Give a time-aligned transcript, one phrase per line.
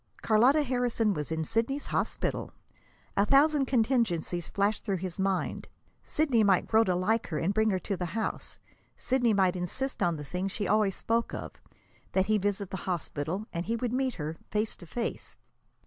[0.23, 2.51] Carlotta Harrison was in Sidney's hospital!
[3.15, 5.67] A thousand contingencies flashed through his mind.
[6.03, 8.57] Sidney might grow to like her and bring her to the house.
[8.97, 11.61] Sidney might insist on the thing she always spoke of
[12.13, 15.37] that he visit the hospital; and he would meet her, face to face.